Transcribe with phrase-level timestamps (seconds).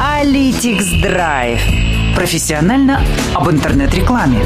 [0.00, 1.60] Алитикс Драйв.
[2.14, 3.00] Профессионально
[3.34, 4.40] об интернет-рекламе.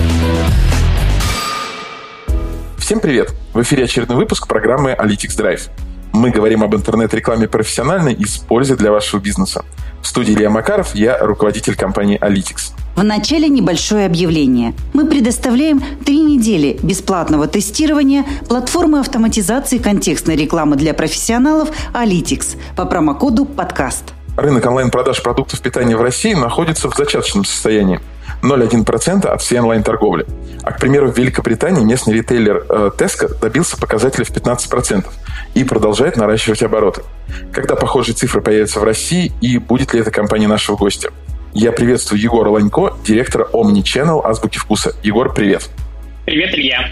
[2.79, 3.35] Всем привет!
[3.55, 5.71] В эфире очередной выпуск программы Alitics Drive.
[6.13, 9.65] Мы говорим об интернет-рекламе профессионально и с пользой для вашего бизнеса.
[10.03, 12.73] В студии Илья Макаров, я руководитель компании Alitics.
[12.97, 14.75] В начале небольшое объявление.
[14.93, 23.47] Мы предоставляем три недели бесплатного тестирования платформы автоматизации контекстной рекламы для профессионалов Alitics по промокоду
[23.47, 24.13] «Подкаст».
[24.37, 28.01] Рынок онлайн-продаж продуктов питания в России находится в зачаточном состоянии.
[28.43, 30.27] 0,1% от всей онлайн-торговли.
[30.63, 35.05] А, к примеру, в Великобритании местный ритейлер э, Tesco добился показателя в 15%
[35.55, 37.03] и продолжает наращивать обороты.
[37.53, 41.11] Когда похожие цифры появятся в России и будет ли эта компания нашего гостя?
[41.53, 44.95] Я приветствую Егора Ланько, директора Omnichannel Азбуки Вкуса.
[45.03, 45.69] Егор, привет.
[46.25, 46.91] Привет, Илья.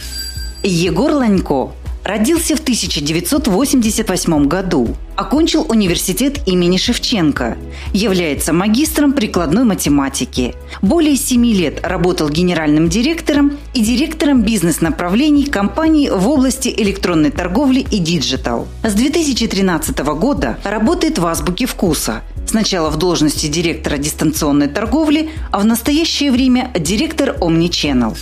[0.62, 1.70] Егор Ланько
[2.04, 4.96] Родился в 1988 году.
[5.16, 7.58] Окончил университет имени Шевченко.
[7.92, 10.54] Является магистром прикладной математики.
[10.80, 17.98] Более семи лет работал генеральным директором и директором бизнес-направлений компаний в области электронной торговли и
[17.98, 18.66] digital.
[18.82, 25.64] С 2013 года работает в «Азбуке вкуса», Сначала в должности директора дистанционной торговли, а в
[25.64, 28.18] настоящее время директор Omnichannel.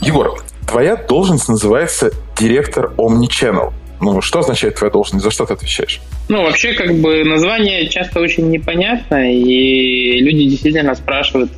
[0.00, 3.72] Егор, Твоя должность называется директор Omnichannel.
[4.00, 5.24] Ну, что означает твоя должность?
[5.24, 6.00] За что ты отвечаешь?
[6.28, 11.52] Ну, вообще, как бы, название часто очень непонятно, и люди действительно спрашивают,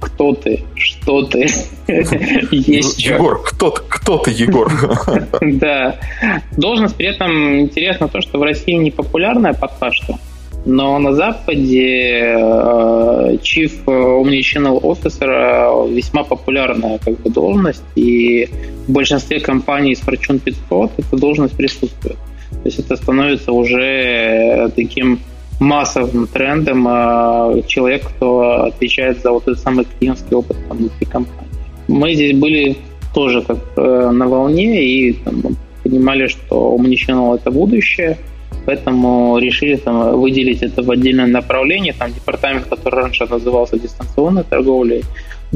[0.00, 1.46] кто ты, что ты,
[2.50, 4.72] есть Егор, кто, кто ты, Егор?
[5.40, 5.96] Да.
[6.56, 10.18] Должность при этом интересно то, что в России не популярная пока что.
[10.66, 18.48] Но на Западе э, Chief Omnichannel Officer э, весьма популярная как бы, должность, и
[18.88, 22.16] в большинстве компаний из Fortune 500 эта должность присутствует.
[22.50, 25.20] То есть это становится уже таким
[25.60, 31.48] массовым трендом э, человек, кто отвечает за вот этот самый клиентский опыт внутри компании.
[31.86, 32.76] Мы здесь были
[33.14, 35.42] тоже как на волне и там,
[35.84, 38.18] понимали, что Omnichannel это будущее–
[38.66, 41.92] Поэтому решили там, выделить это в отдельное направление.
[41.92, 45.04] Там департамент, который раньше назывался дистанционной торговлей,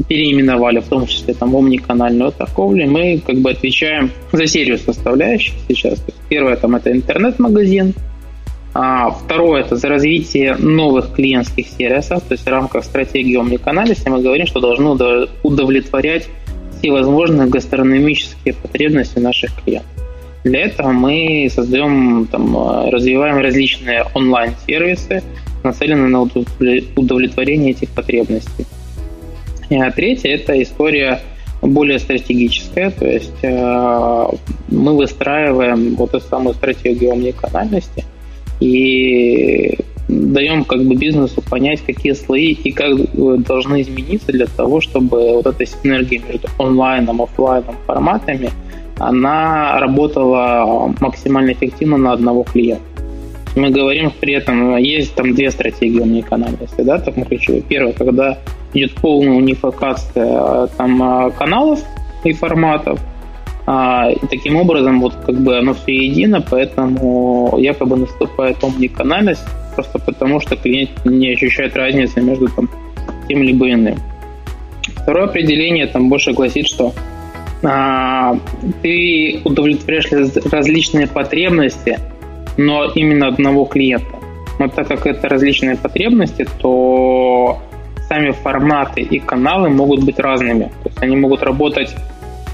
[0.07, 2.89] переименовали, в том числе там омниканальную торговлю.
[2.89, 6.03] Мы как бы отвечаем за серию составляющих сейчас.
[6.29, 7.93] Первое там это интернет-магазин,
[8.73, 14.21] а второе это за развитие новых клиентских сервисов, то есть в рамках стратегии омниканалиса мы
[14.21, 14.97] говорим, что должно
[15.43, 16.29] удовлетворять
[16.79, 20.00] все возможные гастрономические потребности наших клиентов.
[20.43, 25.23] Для этого мы создаем, там, развиваем различные онлайн-сервисы,
[25.63, 28.65] нацеленные на удовлетворение этих потребностей.
[29.69, 31.21] А третье– это история
[31.61, 34.27] более стратегическая, то есть э,
[34.69, 38.03] мы выстраиваем вот эту самую стратегию омниканальности
[38.59, 39.77] и
[40.07, 42.97] даем как бы бизнесу понять, какие слои и как
[43.43, 48.49] должны измениться для того, чтобы вот эта синергия между онлайном, офлайном форматами–
[49.07, 52.83] она работала максимально эффективно на одного клиента.
[53.55, 57.61] Мы говорим при этом, есть там две стратегии уникальности, да, так ключевые.
[57.61, 58.37] Первое, когда
[58.73, 61.79] идет полная унификация там, каналов
[62.23, 62.99] и форматов,
[63.67, 69.43] а, и таким образом вот как бы оно все едино, поэтому якобы наступает омниканальность,
[69.75, 72.69] просто потому что клиент не ощущает разницы между там,
[73.27, 73.97] тем либо иным.
[75.03, 76.93] Второе определение там больше гласит, что
[77.61, 80.09] ты удовлетворяешь
[80.51, 81.99] различные потребности,
[82.57, 84.17] но именно одного клиента.
[84.59, 87.59] Но так как это различные потребности, то
[88.07, 90.65] сами форматы и каналы могут быть разными.
[90.83, 91.95] То есть они могут работать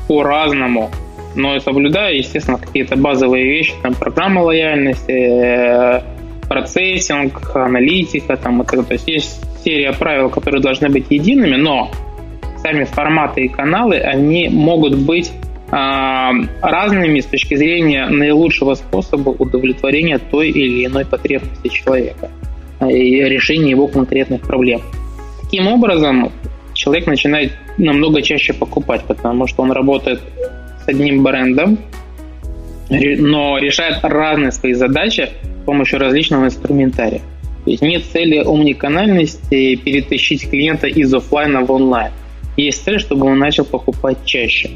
[0.08, 0.90] по-разному,
[1.36, 6.02] но соблюдая, естественно, какие-то базовые вещи, там программа лояльности, э,
[6.48, 11.92] процессинг, аналитика, там, то есть есть серия правил, которые должны быть едиными, но
[12.62, 15.32] сами форматы и каналы, они могут быть
[15.70, 16.32] а,
[16.62, 22.30] разными с точки зрения наилучшего способа удовлетворения той или иной потребности человека
[22.80, 24.82] а, и решения его конкретных проблем.
[25.42, 26.32] Таким образом,
[26.74, 30.22] человек начинает намного чаще покупать, потому что он работает
[30.84, 31.78] с одним брендом,
[32.90, 35.30] но решает разные свои задачи
[35.62, 37.22] с помощью различного инструментария.
[37.66, 42.14] То есть нет цели омниканальности перетащить клиента из офлайна в онлайн
[42.58, 44.72] есть цель, чтобы он начал покупать чаще.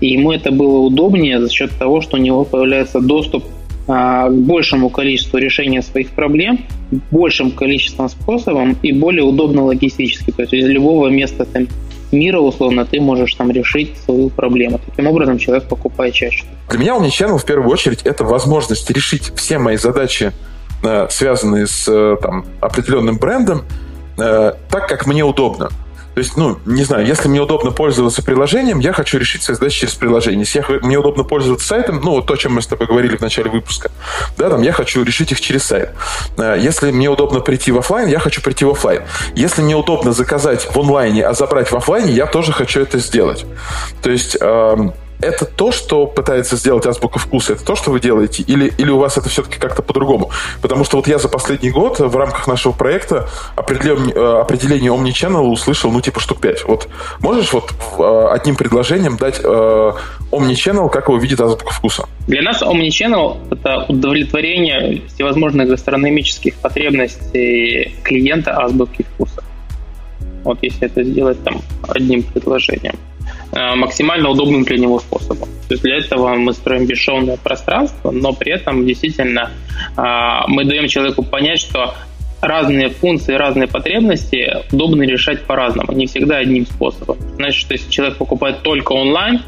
[0.00, 3.44] И ему это было удобнее за счет того, что у него появляется доступ
[3.86, 6.64] а, к большему количеству решения своих проблем,
[7.10, 10.30] большим количеством способов и более удобно логистически.
[10.30, 11.66] То есть из любого места там,
[12.10, 14.80] мира, условно, ты можешь там решить свою проблему.
[14.84, 16.44] Таким образом, человек покупает чаще.
[16.70, 20.32] Для меня Omnichannel в первую очередь это возможность решить все мои задачи
[20.82, 23.62] э, связанные с э, там, определенным брендом,
[24.16, 25.70] так, как мне удобно.
[26.14, 29.80] То есть, ну, не знаю, если мне удобно пользоваться приложением, я хочу решить свои задачи
[29.80, 30.40] через приложение.
[30.40, 33.20] Если я, мне удобно пользоваться сайтом, ну, вот то, чем мы с тобой говорили в
[33.20, 33.90] начале выпуска,
[34.38, 35.90] да, там, я хочу решить их через сайт.
[36.38, 39.02] Если мне удобно прийти в офлайн, я хочу прийти в офлайн.
[39.34, 43.44] Если мне удобно заказать в онлайне, а забрать в офлайне, я тоже хочу это сделать.
[44.02, 44.94] То есть, эм,
[45.24, 48.98] это то, что пытается сделать азбука вкуса, это то, что вы делаете, или, или у
[48.98, 50.30] вас это все-таки как-то по-другому?
[50.62, 55.42] Потому что вот я за последний год в рамках нашего проекта определение, э, определение Omnichannel
[55.42, 56.64] услышал, ну, типа штук 5.
[56.64, 56.88] Вот
[57.20, 59.92] можешь вот э, одним предложением дать э,
[60.30, 62.08] Omnichannel, как его видит азбука вкуса?
[62.26, 69.42] Для нас Omnichannel— это удовлетворение всевозможных гастрономических потребностей клиента азбуки вкуса.
[70.44, 72.96] Вот если это сделать там одним предложением.
[73.54, 75.48] Э, максимально удобным для него способом.
[75.68, 79.52] То есть для этого мы строим бесшовное пространство, но при этом действительно
[79.96, 80.02] э,
[80.48, 81.94] мы даем человеку понять, что
[82.40, 87.16] разные функции, разные потребности удобно решать по-разному, не всегда одним способом.
[87.36, 89.42] Значит, что если человек покупает только онлайн,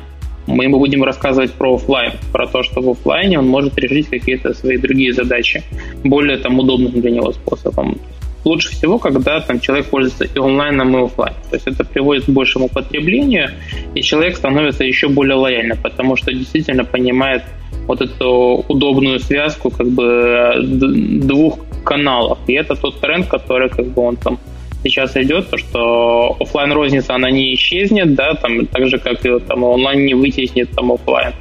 [0.47, 4.55] мы ему будем рассказывать про офлайн, про то, что в офлайне он может решить какие-то
[4.55, 5.65] свои другие задачи
[6.05, 7.99] более там удобным для него способом
[8.47, 11.35] лучше всего, когда там человек пользуется и онлайном, и офлайн.
[11.51, 13.51] То есть это приводит к большему потреблению,
[13.95, 17.43] и человек становится еще более лояльным, потому что действительно понимает
[17.87, 22.39] вот эту удобную связку как бы двух каналов.
[22.47, 24.39] И это тот тренд, который как бы он там
[24.83, 29.41] сейчас идет, то что офлайн розница она не исчезнет, да, там так же как и
[29.41, 31.33] там онлайн не вытеснит там офлайн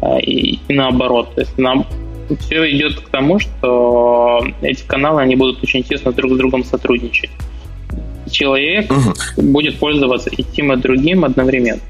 [0.00, 1.34] а, и, и наоборот.
[1.34, 1.86] То есть нам
[2.40, 7.30] все идет к тому, что эти каналы они будут очень тесно друг с другом сотрудничать.
[8.30, 9.42] Человек угу.
[9.42, 11.80] будет пользоваться и тем, и другим одновременно.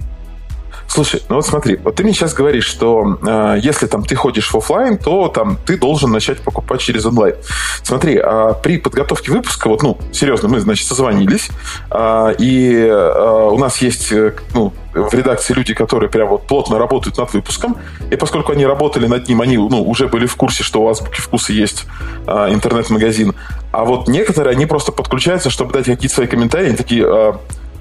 [0.94, 4.52] Слушай, ну вот смотри, вот ты мне сейчас говоришь, что э, если там ты ходишь
[4.52, 7.34] в офлайн, то там ты должен начать покупать через онлайн.
[7.82, 11.50] Смотри, э, при подготовке выпуска, вот, ну, серьезно, мы, значит, созвонились,
[11.90, 16.78] э, и э, у нас есть, э, ну, в редакции люди, которые прям вот плотно
[16.78, 17.76] работают над выпуском,
[18.12, 21.20] и поскольку они работали над ним, они ну, уже были в курсе, что у Азбуки
[21.20, 21.86] Вкуса есть
[22.28, 23.34] э, интернет-магазин,
[23.72, 27.04] а вот некоторые, они просто подключаются, чтобы дать какие-то свои комментарии, они такие...
[27.04, 27.32] Э,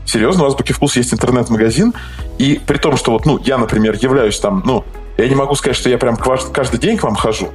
[0.06, 1.94] серьезно, у Азбуки Вкус есть интернет-магазин,
[2.38, 4.84] и при том, что вот, ну, я, например, являюсь там, ну,
[5.18, 7.50] я не могу сказать, что я прям каждый день к вам хожу,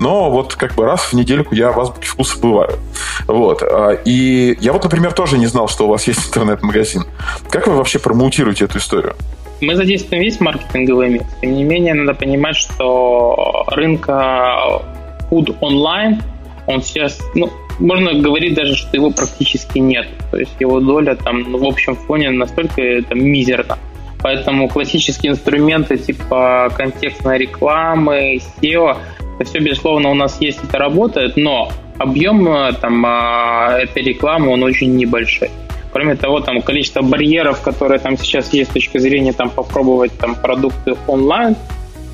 [0.00, 2.78] но вот как бы раз в недельку я в Азбуке Вкуса бываю.
[3.26, 3.62] Вот.
[3.62, 7.04] А, и я вот, например, тоже не знал, что у вас есть интернет-магазин.
[7.50, 9.14] Как вы вообще промоутируете эту историю?
[9.60, 11.22] Мы задействуем весь маркетинговый мир.
[11.40, 14.82] Тем не менее, надо понимать, что рынка
[15.30, 16.22] food онлайн,
[16.66, 20.06] он сейчас, ну, можно говорить даже, что его практически нет.
[20.30, 23.78] То есть его доля там ну, в общем фоне настолько там, мизерна.
[24.22, 28.96] Поэтому классические инструменты типа контекстной рекламы, SEO,
[29.38, 34.48] это все, безусловно, у нас есть, это работает, но объем э, там, а, этой рекламы,
[34.50, 35.50] он очень небольшой.
[35.92, 40.34] Кроме того, там количество барьеров, которые там сейчас есть с точки зрения там попробовать там
[40.34, 41.56] продукты онлайн,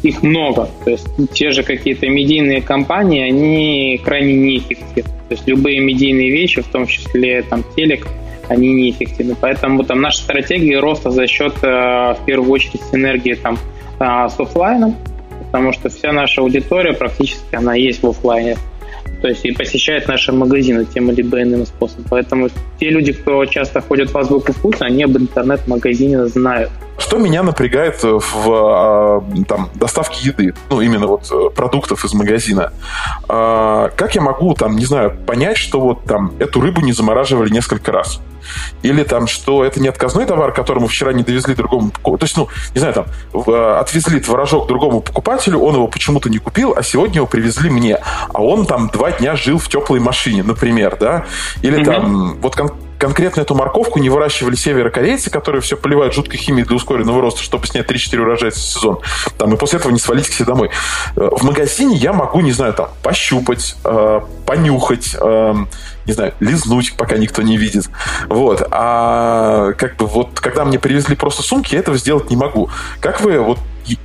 [0.02, 0.68] их много.
[0.84, 5.19] То есть те же какие-то медийные компании, они крайне неэффективны.
[5.30, 8.04] То есть любые медийные вещи, в том числе там телек,
[8.48, 9.36] они неэффективны.
[9.40, 13.56] Поэтому там наша стратегия роста за счет, э, в первую очередь, синергии там
[14.00, 14.96] э, с офлайном,
[15.38, 18.56] потому что вся наша аудитория практически она есть в офлайне.
[19.22, 22.06] То есть и посещает наши магазины тем или иным способом.
[22.10, 22.48] Поэтому
[22.80, 26.72] те люди, кто часто ходят в азбуку вкуса, они об интернет-магазине знают.
[27.00, 32.72] Что меня напрягает в а, там, доставке еды, ну, именно вот э, продуктов из магазина?
[33.26, 37.50] А, как я могу, там, не знаю, понять, что вот там эту рыбу не замораживали
[37.50, 38.20] несколько раз?
[38.82, 42.48] Или там, что это не отказной товар, которому вчера не довезли другому То есть, ну,
[42.74, 43.06] не знаю, там,
[43.78, 47.98] отвезли творожок другому покупателю, он его почему-то не купил, а сегодня его привезли мне.
[48.32, 51.24] А он там два дня жил в теплой машине, например, да?
[51.62, 51.84] Или mm-hmm.
[51.84, 56.76] там, вот кон- конкретно эту морковку не выращивали северокорейцы, которые все поливают жуткой химией для
[56.76, 58.98] ускоренного роста, чтобы снять 3-4 урожая в сезон.
[59.38, 60.70] Там, и после этого не свалить к себе домой.
[61.16, 65.54] Э, в магазине я могу, не знаю, там, пощупать, э, понюхать, э,
[66.04, 67.88] не знаю, лизнуть, пока никто не видит.
[68.28, 68.68] Вот.
[68.70, 72.68] А как бы вот, когда мне привезли просто сумки, я этого сделать не могу.
[73.00, 73.58] Как вы, вот,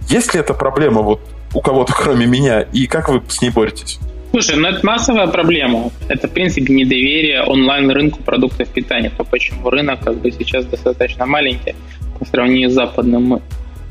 [0.08, 1.20] есть ли эта проблема вот
[1.54, 4.00] у кого-то, кроме меня, и как вы с ней боретесь?
[4.36, 5.92] Слушай, ну это массовая проблема.
[6.10, 9.10] Это, в принципе, недоверие онлайн-рынку продуктов питания.
[9.10, 11.74] То, почему рынок как бы сейчас достаточно маленький
[12.20, 13.42] по сравнению с западным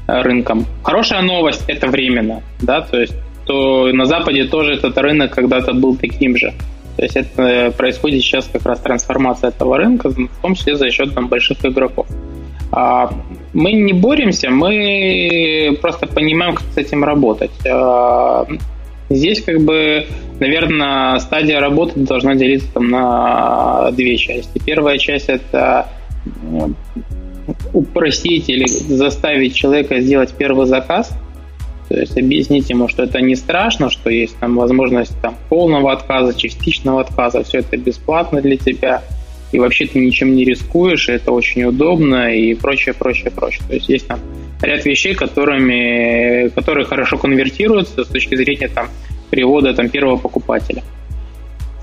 [0.07, 0.67] рынком.
[0.83, 3.15] Хорошая новость– это временно, да, то есть
[3.47, 6.53] то на Западе тоже этот рынок когда-то был таким же.
[6.99, 11.15] То есть это происходит сейчас как раз трансформация этого рынка, в том числе за счет
[11.15, 12.07] там, больших игроков.
[12.71, 13.11] А
[13.55, 17.51] мы не боремся, мы просто понимаем, как с этим работать.
[19.15, 20.07] Здесь как бы,
[20.41, 24.61] наверное, стадия работы должна делиться там, на две части.
[24.65, 25.89] Первая часть это
[27.73, 31.13] упростить или заставить человека сделать первый заказ,
[31.89, 36.33] то есть объяснить ему, что это не страшно, что есть там возможность там, полного отказа,
[36.35, 39.03] частичного отказа, все это бесплатно для тебя,
[39.53, 43.63] и вообще ты ничем не рискуешь, и это очень удобно, и прочее, прочее, прочее.
[43.69, 44.19] То есть есть там
[44.65, 48.89] ряд вещей, которыми, которые хорошо конвертируются с точки зрения там,
[49.31, 50.83] привода там, первого покупателя.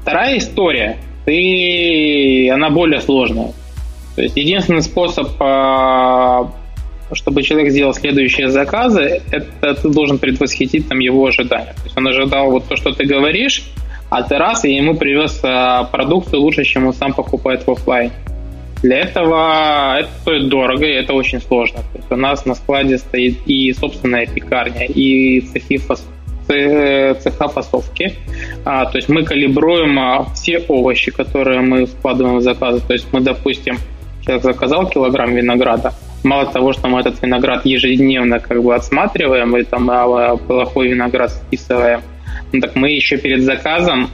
[0.02, 3.54] Вторая история, ты, она более сложная.
[4.16, 6.52] То есть единственный способ, а,
[7.14, 11.74] чтобы человек сделал следующие заказы, это ты должен предвосхитить там его ожидания.
[11.74, 13.64] То есть он ожидал вот то, что ты говоришь,
[14.10, 18.12] а ты раз и ему привез а, продукцию лучше, чем он сам покупает в офлайн.
[18.82, 21.80] Для этого это стоит дорого, и это очень сложно.
[21.80, 26.06] То есть у нас на складе стоит и собственная пекарня, и цехи фас
[26.48, 28.16] цеха фасовки.
[28.66, 32.82] А, то есть мы калибруем а, все овощи, которые мы складываем в заказы.
[32.86, 33.78] То есть мы, допустим,
[34.22, 39.64] человек заказал килограмм винограда, мало того, что мы этот виноград ежедневно как бы отсматриваем и
[39.64, 42.02] там а, плохой виноград списываем,
[42.52, 44.10] ну, так мы еще перед заказом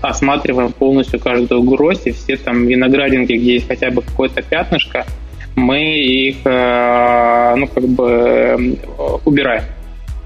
[0.00, 5.06] осматриваем полностью каждую гроздь и все там виноградинки, где есть хотя бы какое-то пятнышко,
[5.54, 8.58] мы их, э, ну, как бы э,
[9.24, 9.64] убираем.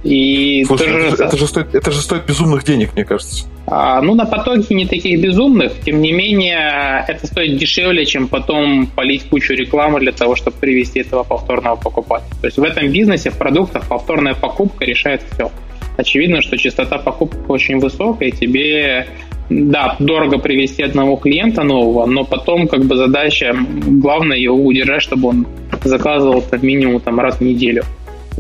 [0.05, 1.09] И Слушай, тоже...
[1.09, 3.47] это, это, же стоит, это же стоит безумных денег, мне кажется.
[3.67, 8.87] А, ну, на потоке не таких безумных, тем не менее, это стоит дешевле, чем потом
[8.87, 12.31] полить кучу рекламы для того, чтобы привести этого повторного покупателя.
[12.41, 15.51] То есть в этом бизнесе, в продуктах, повторная покупка решает все.
[15.97, 19.09] Очевидно, что частота покупок очень высокая, и тебе
[19.49, 23.55] да, дорого привести одного клиента нового, но потом как бы задача,
[23.87, 25.47] главное его удержать, чтобы он
[25.85, 27.85] заказывал это минимум там раз в неделю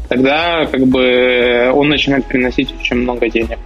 [0.08, 3.58] тогда как бы он начинает приносить очень много денег.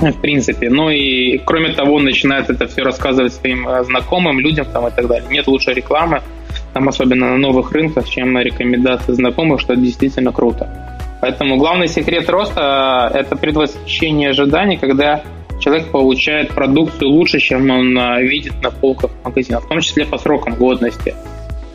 [0.00, 0.68] В принципе.
[0.70, 4.90] Ну и кроме того, он начинает это все рассказывать своим э, знакомым, людям там и
[4.90, 5.28] так далее.
[5.30, 6.20] Нет лучшей рекламы,
[6.72, 10.68] там особенно на новых рынках, чем рекомендации знакомых, что действительно круто.
[11.22, 15.22] Поэтому главный секрет роста– это предвосхищение ожиданий, когда
[15.60, 20.18] человек получает продукцию лучше, чем он э, видит на полках магазина, в том числе по
[20.18, 21.14] срокам годности.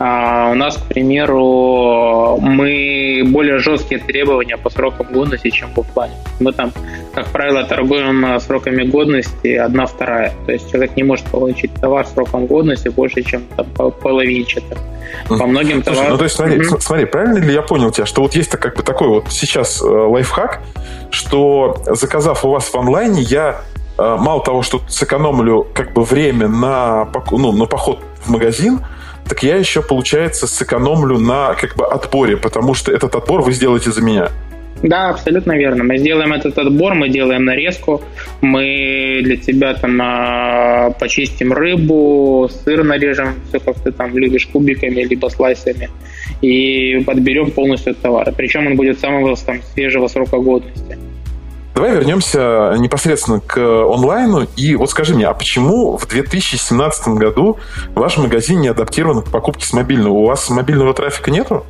[0.02, 6.14] А у нас, к примеру, мы более жесткие требования по срокам годности, чем в плане.
[6.40, 6.72] Мы там,
[7.12, 10.32] как правило, торгуем сроками годности одна вторая.
[10.46, 14.78] То есть человек не может получить товар сроком годности больше, чем там, половинчатым.
[15.28, 16.12] По многим Слушай, товарам...
[16.12, 16.80] Ну, то есть, смотри, mm-hmm.
[16.80, 19.84] смотри, правильно ли я понял тебя, что вот есть как бы такой вот сейчас э,
[19.84, 20.62] лайфхак,
[21.10, 23.60] что заказав у вас в онлайне, я
[24.00, 28.80] мало того, что сэкономлю как бы время на, ну, на поход в магазин,
[29.28, 33.92] так я еще, получается, сэкономлю на как бы отборе, потому что этот отбор вы сделаете
[33.92, 34.30] за меня.
[34.82, 35.84] Да, абсолютно верно.
[35.84, 38.02] Мы сделаем этот отбор, мы делаем нарезку,
[38.40, 45.02] мы для тебя там а, почистим рыбу, сыр нарежем, все как ты там любишь, кубиками,
[45.02, 45.90] либо слайсами,
[46.40, 48.32] и подберем полностью товар.
[48.36, 50.98] Причем он будет самого там, свежего срока годности.
[51.74, 54.46] Давай вернемся непосредственно к онлайну.
[54.56, 57.58] И вот скажи мне, а почему в 2017 году
[57.94, 60.14] ваш магазин не адаптирован к покупке с мобильного?
[60.14, 61.64] У вас мобильного трафика нету?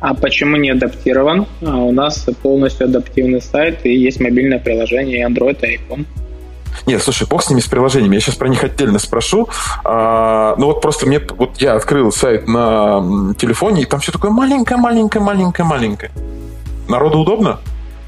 [0.00, 1.46] А почему не адаптирован?
[1.62, 6.06] А у нас полностью адаптивный сайт и есть мобильное приложение Android и iPhone.
[6.86, 8.14] Нет, слушай, бог с ними, с приложениями.
[8.14, 9.48] Я сейчас про них отдельно спрошу.
[9.84, 11.20] А, ну вот просто мне...
[11.36, 16.10] Вот я открыл сайт на телефоне, и там все такое маленькое, маленькое, маленькое, маленькое.
[16.88, 17.58] Народу удобно?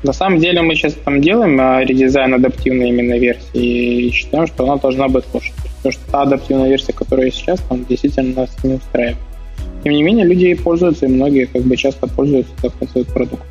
[0.02, 4.64] На самом деле мы сейчас там делаем а, редизайн адаптивной именно версии и считаем, что
[4.64, 5.52] она должна быть лучше.
[5.76, 9.18] Потому что та адаптивная версия, которая есть сейчас, там действительно нас не устраивает.
[9.85, 13.42] Тем не менее, люди ей пользуются, и многие как бы часто пользуются как свой продукт.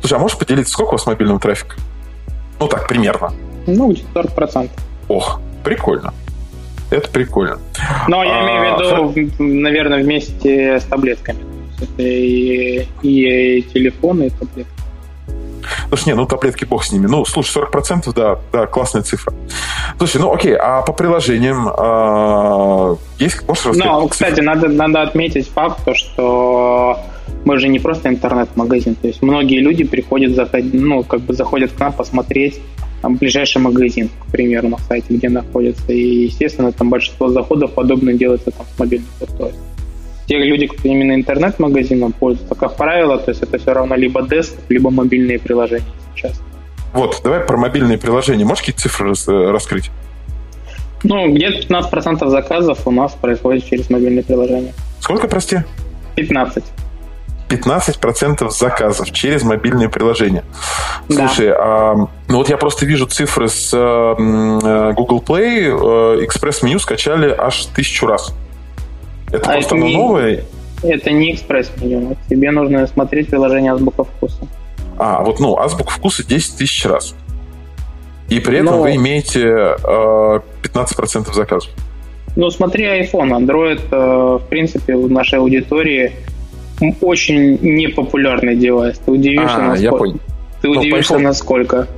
[0.00, 1.76] Слушай, а можешь поделиться, сколько у вас мобильного трафика?
[2.58, 3.32] Ну так, примерно.
[3.66, 4.70] Ну, 40%.
[5.08, 6.12] Ох, прикольно.
[6.90, 7.58] Это прикольно.
[8.08, 11.38] Но я имею в а, виду, наверное, вместе с таблетками.
[11.80, 14.81] Это и, и телефоны, и таблетки.
[15.92, 17.06] Слушай, не, ну таблетки бог с ними.
[17.06, 19.34] Ну, слушай, 40% да, да, классная цифра.
[19.98, 23.92] Слушай, ну окей, а по приложениям а, есть, можешь рассказать?
[23.92, 26.98] Ну, кстати, надо, надо отметить факт, то, что
[27.44, 28.94] мы же не просто интернет-магазин.
[28.94, 32.58] То есть многие люди приходят, ну, как бы заходят к нам посмотреть
[33.02, 35.92] там, ближайший магазин, к примеру, на сайте, где находится.
[35.92, 39.60] И, естественно, там большинство заходов подобно делается там с мобильных устройств
[40.26, 44.54] те люди, кто именно интернет-магазином пользуются, как правило, то есть это все равно либо деск,
[44.68, 46.40] либо мобильные приложения сейчас.
[46.92, 48.44] Вот, давай про мобильные приложения.
[48.44, 49.90] Можешь какие-то цифры э, раскрыть?
[51.04, 54.72] Ну, где-то 15% заказов у нас происходит через мобильные приложения.
[55.00, 55.60] Сколько, прости?
[56.16, 56.64] 15.
[57.48, 60.44] 15% заказов через мобильные приложения.
[61.08, 61.28] Да.
[61.28, 61.94] Слушай, а,
[62.28, 68.06] ну вот я просто вижу цифры с э, Google Play, э, экспресс-меню скачали аж тысячу
[68.06, 68.34] раз.
[69.32, 70.44] Это а просто это не, новое?
[70.82, 72.16] Это не экспресс-меню.
[72.28, 74.46] Тебе нужно смотреть приложение Азбука Вкуса.
[74.98, 77.14] А, вот, ну, Азбука Вкуса 10 тысяч раз.
[78.28, 78.82] И при этом Но...
[78.82, 81.70] вы имеете э, 15% заказов.
[82.36, 83.30] Ну, смотри iPhone.
[83.30, 86.12] Android, э, в принципе, в нашей аудитории
[87.00, 88.98] очень непопулярный девайс.
[88.98, 89.82] Ты удивишься, а, насколько...
[89.82, 90.20] Я понял.
[90.60, 91.88] Ты ну, удивишься, насколько.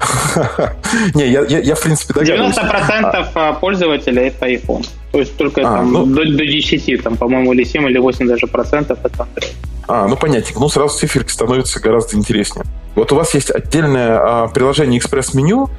[1.14, 2.56] Не, я, я, я в принципе догадываюсь.
[2.56, 3.52] 90% а...
[3.54, 4.86] пользователей это iPhone.
[5.12, 6.06] То есть только а, там, ну...
[6.06, 9.52] до, до 10, там, по-моему, или 7, или 8 даже процентов это Android.
[9.88, 10.60] А, ну понятненько.
[10.60, 12.66] Ну, сразу циферки становятся гораздо интереснее.
[12.94, 15.70] Вот у вас есть отдельное а, приложение экспресс-меню.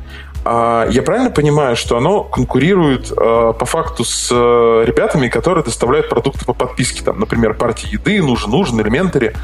[0.45, 6.09] А, я правильно понимаю, что оно конкурирует а, по факту с а, ребятами, которые доставляют
[6.09, 7.03] продукты по подписке?
[7.03, 9.35] Там, например, партии еды, нужен, нужен, элементари.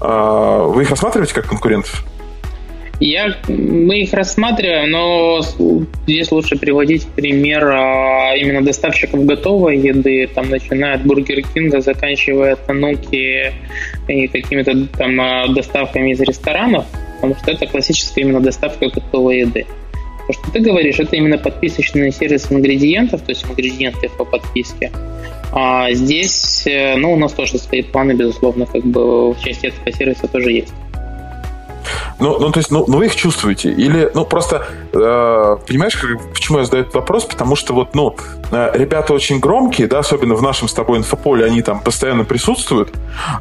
[0.00, 2.04] А, вы их рассматриваете как конкурентов?
[3.00, 5.40] Я, мы их рассматриваем, но
[6.06, 12.56] здесь лучше приводить пример а, именно доставщиков готовой еды, там, начиная от Бургер Кинга, заканчивая
[12.56, 13.52] Тануки
[14.08, 16.86] и какими-то там а, доставками из ресторанов,
[17.16, 19.64] потому что это классическая именно доставка готовой еды.
[20.26, 24.90] То, что ты говоришь, это именно подписочный сервис ингредиентов, то есть ингредиенты по подписке.
[25.52, 29.90] А здесь, э, ну, у нас тоже свои планы, безусловно, как бы в части этого
[29.92, 30.74] сервиса тоже есть.
[32.18, 33.70] Ну, ну, то есть, ну, ну вы их чувствуете?
[33.70, 37.24] Или, ну, просто, э, понимаешь, как, почему я задаю этот вопрос?
[37.24, 38.16] Потому что вот, ну,
[38.50, 42.90] э, ребята очень громкие, да, особенно в нашем с тобой инфополе, они там постоянно присутствуют,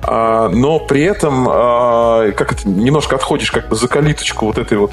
[0.04, 4.78] э, но при этом, э, как это, немножко отходишь как бы за калиточку вот этой
[4.78, 4.92] вот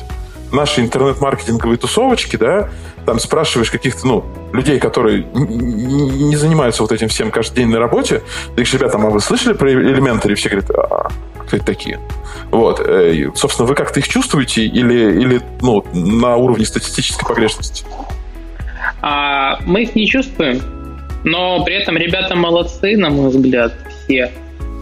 [0.55, 2.69] нашей интернет-маркетинговой тусовочки, да,
[3.05, 8.19] там спрашиваешь каких-то, ну, людей, которые не занимаются вот этим всем каждый день на работе,
[8.47, 10.35] ты говоришь, ребята, а вы слышали про элементари?
[10.35, 11.09] Все говорят, а,
[11.53, 12.01] это такие?
[12.51, 12.81] Вот.
[12.81, 17.85] Э, собственно, вы как-то их чувствуете или, или ну, на уровне статистической погрешности?
[19.01, 20.61] А, мы их не чувствуем,
[21.25, 23.73] но при этом ребята молодцы, на мой взгляд,
[24.05, 24.31] все.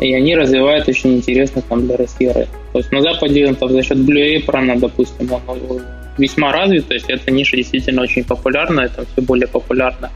[0.01, 2.29] И они развивают очень интересно там для России.
[2.73, 5.83] То есть на Западе там, за счет Blue Apron, допустим, он
[6.19, 10.11] весьма развит, то есть эта ниша действительно очень популярна, это все более популярно.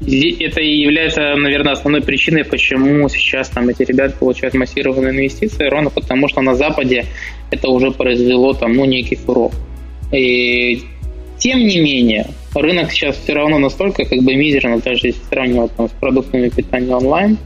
[0.00, 5.90] Это и является, наверное, основной причиной, почему сейчас там эти ребята получают массированные инвестиции, ровно
[5.90, 7.06] потому что на Западе
[7.50, 9.52] это уже произвело там, ну, некий фурор.
[10.12, 10.82] И
[11.38, 15.88] тем не менее, рынок сейчас все равно настолько как бы мизерно, даже если сравнивать там,
[15.88, 17.38] с продуктами питания онлайн,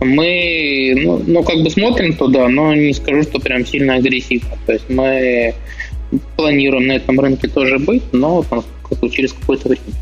[0.00, 4.50] мы, ну, ну, как бы смотрим туда, но не скажу, что прям сильно агрессивно.
[4.66, 5.54] То есть мы
[6.36, 8.62] планируем на этом рынке тоже быть, но там,
[9.10, 9.94] через какое-то время.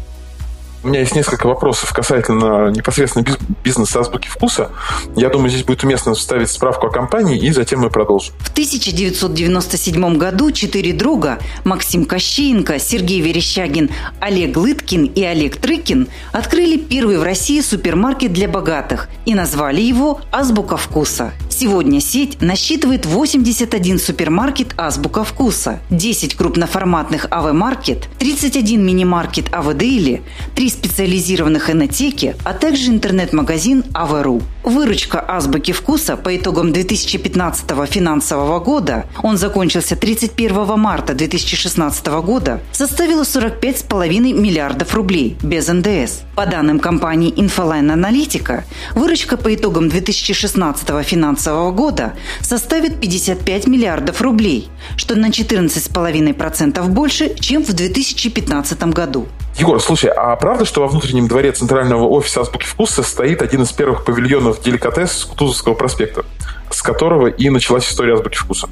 [0.84, 3.24] У меня есть несколько вопросов касательно непосредственно
[3.64, 4.70] бизнеса азбуки вкуса.
[5.16, 8.34] Я думаю, здесь будет уместно вставить справку о компании, и затем мы продолжим.
[8.40, 13.88] В 1997 году четыре друга Максим Кощеенко, Сергей Верещагин,
[14.20, 20.20] Олег Лыткин и Олег Трыкин открыли первый в России супермаркет для богатых и назвали его
[20.30, 21.32] «Азбука вкуса».
[21.56, 30.24] Сегодня сеть насчитывает 81 супермаркет «Азбука вкуса», 10 крупноформатных АВ-маркет, 31 мини-маркет АВ-дейли,
[30.56, 34.42] 3 специализированных энотеки, а также интернет-магазин АВРУ.
[34.64, 43.24] Выручка «Азбуки вкуса» по итогам 2015 финансового года, он закончился 31 марта 2016 года, составила
[43.24, 46.22] 45,5 миллиардов рублей без НДС.
[46.34, 54.70] По данным компании Infoline Аналитика, выручка по итогам 2016 финансового года составит 55 миллиардов рублей,
[54.96, 59.28] что на 14,5% больше, чем в 2015 году.
[59.56, 63.72] Егор, слушай, а правда, что во внутреннем дворе центрального офиса Азбуки Вкуса стоит один из
[63.72, 66.24] первых павильонов деликатес с Кутузовского проспекта,
[66.70, 68.68] с которого и началась история Азбуки Вкуса?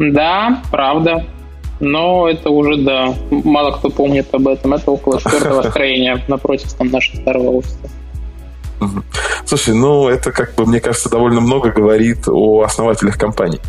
[0.00, 1.26] Да, правда.
[1.78, 4.74] Но это уже, да, мало кто помнит об этом.
[4.74, 7.88] Это около четвертого строения напротив там нашего старого офиса.
[9.44, 13.60] Слушай, ну это, как бы, мне кажется, довольно много говорит о основателях компании.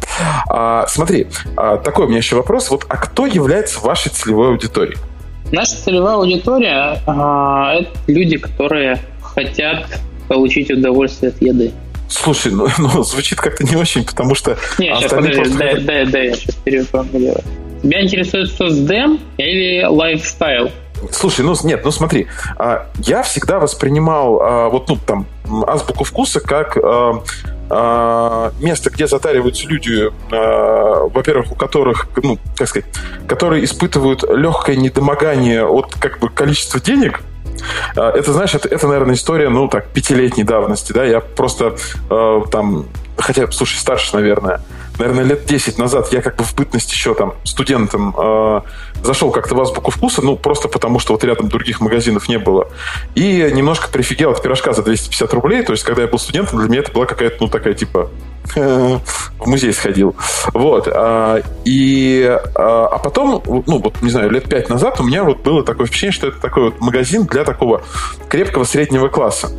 [0.49, 2.69] А, смотри, а, такой у меня еще вопрос.
[2.69, 4.97] Вот, а кто является вашей целевой аудиторией?
[5.51, 11.71] Наша целевая аудитория а, это люди, которые хотят получить удовольствие от еды.
[12.07, 14.57] Слушай, ну, ну звучит как-то не очень, потому что...
[14.77, 15.57] Не, сейчас подожди, просто...
[15.57, 17.43] дай, дай, дай, я сейчас переформулирую.
[17.81, 20.69] Тебя интересует соцдем или лайфстайл?
[21.11, 25.25] Слушай, ну нет, ну смотри, а, я всегда воспринимал а, вот ну там
[25.65, 27.23] азбуку вкуса как а,
[27.69, 32.89] место, где затариваются люди, во-первых, у которых, ну, как сказать,
[33.27, 37.21] которые испытывают легкое недомогание от как бы количества денег,
[37.95, 41.75] это, знаешь, это, это, наверное, история, ну, так, пятилетней давности, да, я просто
[42.09, 42.85] э, там
[43.17, 44.61] хотя, слушай, старше, наверное,
[44.97, 48.61] наверное, лет 10 назад я как бы в бытность еще там студентом э,
[49.03, 52.67] зашел как-то в азбуку вкуса, ну, просто потому что вот рядом других магазинов не было.
[53.15, 55.63] И немножко прифигел от пирожка за 250 рублей.
[55.63, 58.09] То есть, когда я был студентом, для меня это была какая-то, ну, такая, типа,
[58.55, 59.01] в
[59.45, 60.15] музей сходил.
[60.53, 60.87] Вот.
[60.91, 65.41] А, и, а, а потом, ну, вот, не знаю, лет пять назад у меня вот
[65.41, 67.83] было такое впечатление, что это такой вот магазин для такого
[68.27, 69.51] крепкого среднего класса.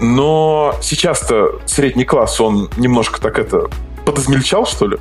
[0.00, 3.68] Но сейчас-то средний класс, он немножко так это
[4.04, 4.98] подозмельчал, что ли?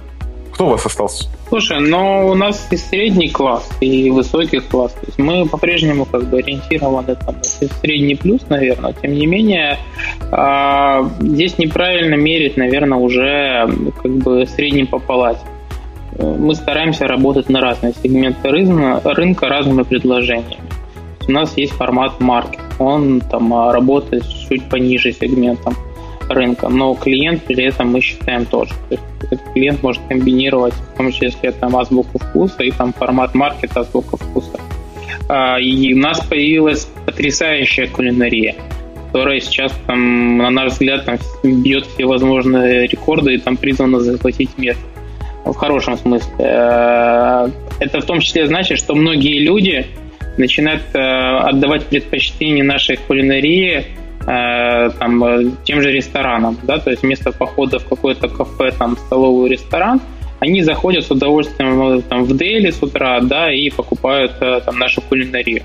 [0.56, 1.28] Кто у вас остался?
[1.50, 4.94] Слушай, но у нас и средний класс, и высокий класс.
[4.94, 7.36] То есть мы по-прежнему как бы ориентированы там,
[7.82, 8.94] средний плюс, наверное.
[8.94, 9.78] Тем не менее,
[10.32, 13.70] э, здесь неправильно мерить, наверное, уже
[14.02, 15.42] как бы средним по палате.
[16.18, 20.72] Мы стараемся работать на разные сегменты рынка, рынка разными предложениями.
[21.28, 22.62] У нас есть формат маркет.
[22.80, 25.76] Он там работает чуть пониже сегментом
[26.30, 28.74] рынка, но клиент при этом мы считаем тоже.
[28.90, 33.34] То есть этот клиент может комбинировать, в том числе там азбуку вкуса и там формат
[33.34, 34.60] маркета азбука вкуса.
[35.28, 38.56] А, и у нас появилась потрясающая кулинария,
[39.08, 44.58] которая сейчас, там, на наш взгляд, там, бьет все возможные рекорды и там призвана захватить
[44.58, 44.84] место.
[45.46, 46.32] В хорошем смысле.
[46.40, 49.86] Э, это в том числе значит, что многие люди
[50.38, 53.86] начинают э, отдавать предпочтение нашей кулинарии
[54.26, 59.50] там, э, тем же ресторанам, да, то есть вместо похода в какое-то кафе, там, столовый
[59.50, 60.02] ресторан,
[60.40, 65.02] они заходят с удовольствием э, там, в Дели с утра, да, и покупают там, нашу
[65.02, 65.64] кулинарию.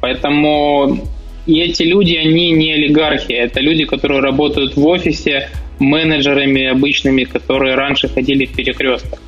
[0.00, 0.98] Поэтому
[1.46, 7.74] и эти люди, они не олигархи, это люди, которые работают в офисе менеджерами обычными, которые
[7.74, 9.20] раньше ходили в перекресток.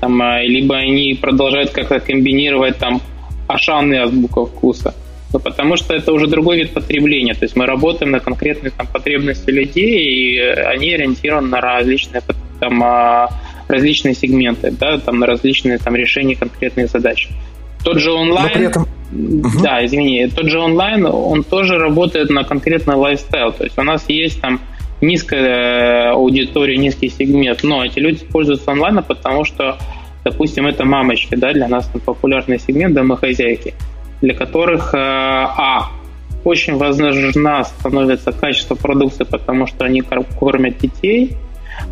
[0.00, 3.00] Там, либо они продолжают как-то комбинировать там
[3.48, 4.94] Ашан и азбука вкуса.
[5.34, 7.34] Ну, потому что это уже другой вид потребления.
[7.34, 12.22] То есть мы работаем на конкретные там, потребности людей, и они ориентированы на различные,
[12.60, 13.30] там, а,
[13.66, 17.28] различные сегменты, да, там, на различные там, решения конкретных задач.
[17.82, 18.46] Тот же онлайн...
[18.46, 18.86] Но при этом...
[19.60, 20.28] Да, извини.
[20.28, 23.50] Тот же онлайн, он тоже работает на конкретный лайфстайл.
[23.50, 24.60] То есть у нас есть там
[25.00, 29.78] низкая аудитория, низкий сегмент, но эти люди пользуются онлайном, потому что,
[30.22, 33.74] допустим, это мамочки, да, для нас там популярный сегмент домохозяйки
[34.24, 35.90] для которых, э, а,
[36.44, 40.02] очень важна становится качество продукции, потому что они
[40.38, 41.36] кормят детей,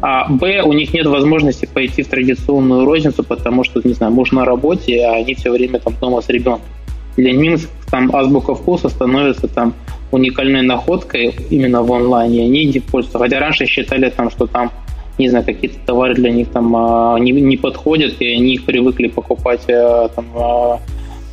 [0.01, 4.33] а Б, у них нет возможности пойти в традиционную розницу, потому что, не знаю, муж
[4.33, 6.69] на работе, а они все время там дома с ребенком.
[7.17, 9.75] Для них там азбука вкуса становится там
[10.11, 13.19] уникальной находкой именно в онлайне, они не пользуются.
[13.19, 14.71] Хотя раньше считали там, что там,
[15.19, 19.09] не знаю, какие-то товары для них там а, не, не подходят, и они их привыкли
[19.09, 20.81] покупать а, там а,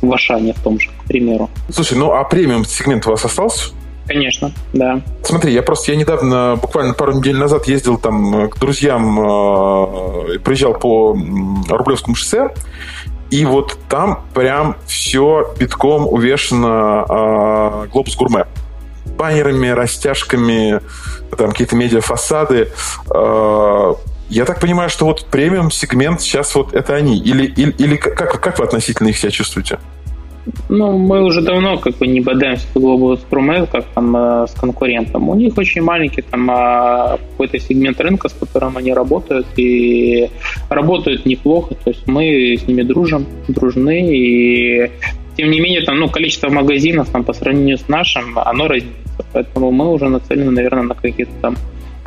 [0.00, 1.50] в Ашане в том же, к примеру.
[1.70, 3.70] Слушай, ну а премиум сегмент у вас остался?
[4.06, 5.00] Конечно, да.
[5.22, 10.74] Смотри, я просто, я недавно, буквально пару недель назад ездил там к друзьям, э, проезжал
[10.74, 11.16] по
[11.68, 12.48] Рублевскому шоссе,
[13.30, 18.46] и вот там прям все битком увешано э, глобус гурме.
[19.16, 20.80] Баннерами, растяжками,
[21.38, 22.72] там какие-то медиафасады.
[23.14, 23.94] Э,
[24.30, 27.18] я так понимаю, что вот премиум сегмент сейчас вот это они.
[27.18, 29.78] Или, или, или как, как вы относительно их себя чувствуете?
[30.68, 34.52] Ну, мы уже давно как бы не бодаемся с Global Promail, как там э, с
[34.52, 35.28] конкурентом.
[35.28, 40.30] У них очень маленький там э, какой-то сегмент рынка, с которым они работают, и
[40.68, 41.74] работают неплохо.
[41.74, 44.90] То есть мы с ними дружим, дружны, и
[45.36, 49.24] тем не менее, там, ну, количество магазинов там, по сравнению с нашим, оно разнится.
[49.32, 51.56] Поэтому мы уже нацелены, наверное, на какие-то там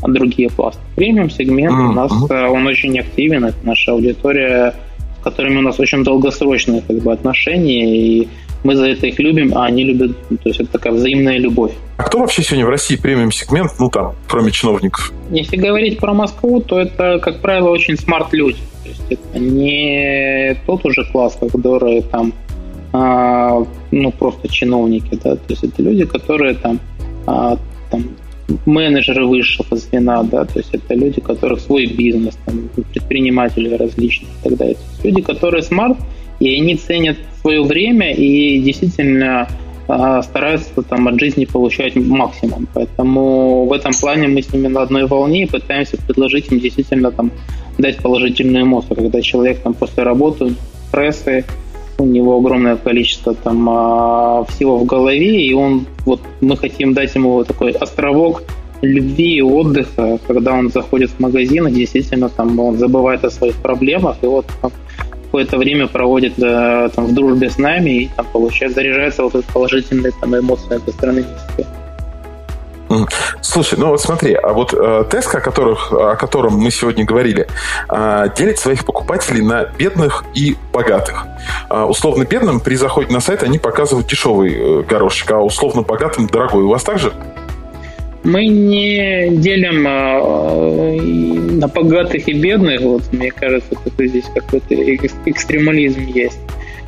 [0.07, 0.81] другие пласты.
[0.95, 1.89] Премиум сегмент mm-hmm.
[1.89, 4.73] у нас э, он очень активен, это наша аудитория,
[5.19, 8.27] с которыми у нас очень долгосрочные как бы, отношения, и
[8.63, 11.73] мы за это их любим, а они любят, ну, то есть это такая взаимная любовь.
[11.97, 15.11] А кто вообще сегодня в России премиум сегмент, ну там, кроме чиновников?
[15.31, 18.57] Если говорить про Москву, то это, как правило, очень смарт-люди.
[18.83, 22.33] То есть это не тот уже класс, который там,
[22.93, 26.79] а, ну, просто чиновники, да, то есть это люди, которые там,
[27.25, 27.57] а,
[27.91, 28.05] там
[28.65, 34.32] менеджеры высшего звена, да, то есть это люди, у которых свой бизнес, там, предприниматели различные
[34.32, 34.77] и так далее.
[35.03, 35.97] люди, которые смарт,
[36.39, 39.47] и они ценят свое время и действительно
[39.88, 42.67] э, стараются там от жизни получать максимум.
[42.73, 47.12] Поэтому в этом плане мы с ними на одной волне и пытаемся предложить им действительно
[47.12, 47.32] там
[47.77, 50.56] дать положительную эмоцию, когда человек там после работы,
[50.91, 51.45] прессы,
[51.97, 57.15] у него огромное количество там а, всего в голове, и он вот мы хотим дать
[57.15, 58.43] ему такой островок
[58.82, 63.56] любви и отдыха, когда он заходит в магазин, и действительно там он забывает о своих
[63.56, 68.75] проблемах, и вот какое-то время проводит да, там, в дружбе с нами и там получает,
[68.75, 71.65] заряжается вот этой положительной там, эмоцией гастрономической.
[73.41, 74.77] Слушай, ну вот смотри, а вот э,
[75.10, 75.39] Tesco,
[75.95, 77.47] о, о котором мы сегодня говорили,
[77.89, 81.25] э, делит своих покупателей на бедных и богатых.
[81.69, 86.27] Э, условно бедным при заходе на сайт они показывают дешевый э, горошек, а условно богатым
[86.27, 86.63] дорогой.
[86.63, 87.13] У вас также?
[88.23, 91.01] Мы не делим э,
[91.60, 92.82] на богатых и бедных.
[92.82, 94.75] Вот мне кажется, что здесь какой-то
[95.25, 96.39] экстремализм есть.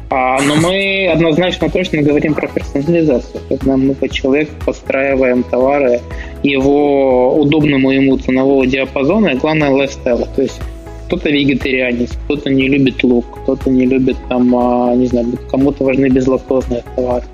[0.09, 6.01] А, но мы однозначно точно говорим про персонализацию, когда мы по человеку подстраиваем товары
[6.43, 10.27] его удобному ему ценового диапазона и, главное, лайфстайла.
[10.35, 10.61] То есть
[11.07, 16.07] кто-то вегетарианец, кто-то не любит лук, кто-то не любит там, а, не знаю, кому-то важны
[16.09, 17.25] безлактозные товары.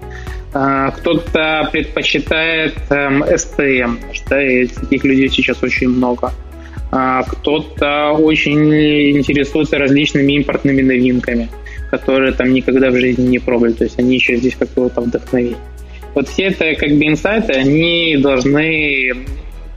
[0.53, 4.35] А, кто-то предпочитает эм, СТМ, что
[4.79, 6.31] таких людей сейчас очень много.
[6.91, 8.73] А, кто-то очень
[9.17, 11.49] интересуется различными импортными новинками–
[11.91, 15.57] которые там никогда в жизни не пробовали, то есть они еще здесь какого-то вдохновения.
[16.15, 19.13] Вот все это как бы инсайты, они должны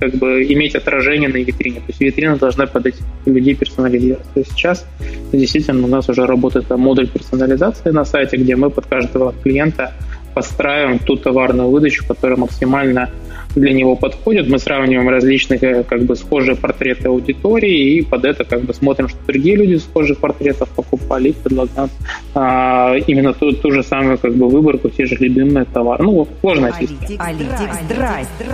[0.00, 1.77] как бы иметь отражение на витрине.
[1.77, 4.27] То есть витрина должна под этих людей персонализировать.
[4.35, 4.87] То есть сейчас
[5.33, 9.92] действительно у нас уже работает модуль персонализации на сайте, где мы под каждого клиента
[10.35, 13.11] подстраиваем ту товарную выдачу, которая максимально
[13.55, 14.49] для него подходит.
[14.49, 19.09] Мы сравниваем различные э, как бы схожие портреты аудитории и под это как бы смотрим,
[19.09, 21.88] что другие люди схожих портретов покупали и предлагаем
[22.35, 26.05] а, именно ту, ту же самую как бы выборку, те же любимые товары.
[26.05, 27.25] Ну, сложная система.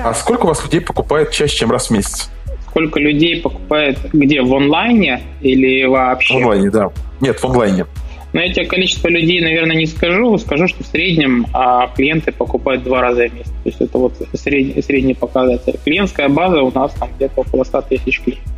[0.05, 2.31] А сколько у вас людей покупает чаще, чем раз в месяц?
[2.69, 4.43] Сколько людей покупает где?
[4.43, 6.35] В онлайне или вообще?
[6.35, 6.91] В онлайне, да.
[7.21, 7.87] Нет, в онлайне.
[8.33, 10.39] Но я тебе количество людей, наверное, не скажу.
[10.39, 13.51] Скажу, что в среднем а, клиенты покупают два раза в месяц.
[13.51, 15.75] То есть это вот средний, средний показатель.
[15.85, 18.53] Клиентская база у нас там где-то около 100 тысяч клиентов.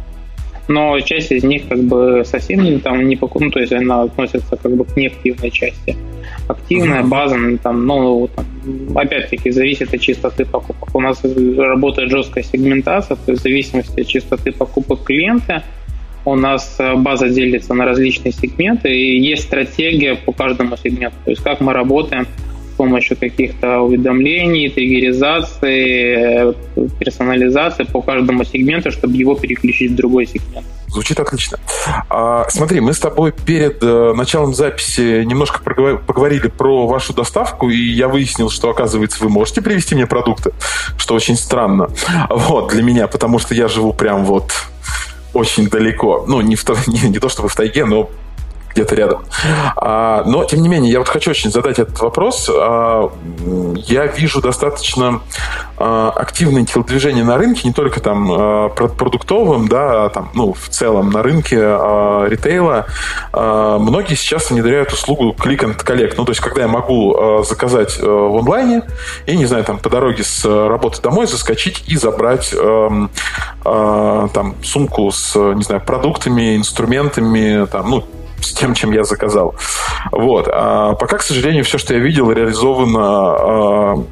[0.69, 4.03] Но часть из них как бы совсем не там не покупают, ну, то есть она
[4.03, 5.97] относится как бы к неактивной части.
[6.47, 8.47] Активная база, ну, там, ну, там,
[8.97, 10.95] опять-таки, зависит от частоты покупок.
[10.95, 11.21] У нас
[11.57, 15.65] работает жесткая сегментация, то есть в зависимости от частоты покупок клиента–
[16.25, 21.17] у нас э, база делится на различные сегменты, и есть стратегия по каждому сегменту.
[21.25, 22.27] То есть как мы работаем
[22.73, 30.27] с помощью каких-то уведомлений, триггеризации, э, персонализации по каждому сегменту, чтобы его переключить в другой
[30.27, 30.67] сегмент.
[30.89, 31.59] Звучит отлично.
[32.11, 37.77] А, смотри, мы с тобой перед э, началом записи немножко поговорили про вашу доставку, и
[37.77, 40.53] я выяснил, что, оказывается, вы можете привезти мне продукты,
[40.99, 41.89] что очень странно
[42.29, 44.53] вот, для меня, потому что я живу прям вот
[45.33, 46.25] очень далеко.
[46.27, 48.11] Ну, не, в, не, не то чтобы в тайге, но
[48.73, 49.25] где-то рядом.
[49.77, 52.51] А, но, тем не менее, я вот хочу очень задать этот вопрос.
[52.53, 53.11] А,
[53.77, 55.21] я вижу достаточно
[55.77, 60.69] а, активное телодвижение на рынке, не только там а, продуктовым, да, а там, ну, в
[60.69, 62.87] целом на рынке а, ритейла.
[63.33, 66.15] А, многие сейчас внедряют услугу Click and Collect.
[66.17, 68.83] Ну, то есть, когда я могу а, заказать а, в онлайне
[69.27, 73.09] и, не знаю, там, по дороге с работы домой заскочить и забрать а,
[73.65, 78.05] а, там сумку с, не знаю, продуктами, инструментами, там, ну,
[78.43, 79.55] с тем, чем я заказал.
[80.11, 80.49] Вот.
[80.51, 84.05] А пока, к сожалению, все, что я видел, реализовано а,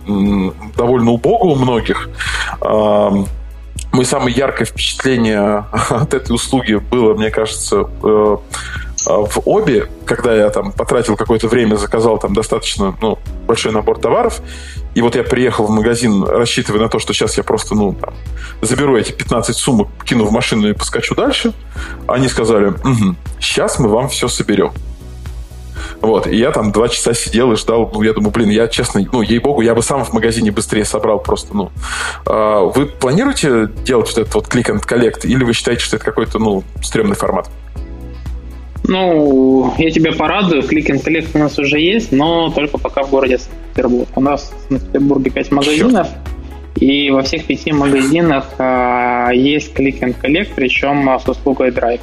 [0.77, 2.09] довольно убого у многих.
[2.61, 3.13] А,
[3.93, 8.37] мое самое яркое впечатление от этой услуги было, мне кажется, э,
[9.07, 14.41] в обе, когда я там потратил какое-то время, заказал там достаточно ну, большой набор товаров,
[14.95, 18.15] и вот я приехал в магазин, рассчитывая на то, что сейчас я просто ну, там,
[18.61, 21.53] заберу эти 15 сумок, кину в машину и поскочу дальше,
[22.09, 24.73] они сказали, угу, сейчас мы вам все соберем.
[26.01, 29.03] Вот, и я там два часа сидел и ждал, ну, я думаю, блин, я честно,
[29.13, 31.71] ну, ей-богу, я бы сам в магазине быстрее собрал просто, ну.
[32.27, 36.05] А вы планируете делать вот этот вот click and collect, или вы считаете, что это
[36.05, 37.51] какой-то, ну, стрёмный формат?
[38.85, 43.11] Ну, я тебя порадую, Click and Collect у нас уже есть, но только пока в
[43.11, 43.39] городе
[43.81, 44.09] Санкт-Петербург.
[44.17, 46.83] У нас в Санкт-Петербурге 5 магазинов, Черт.
[46.83, 52.01] и во всех пяти магазинах а, есть Click and Collect, причем с услугой Drive.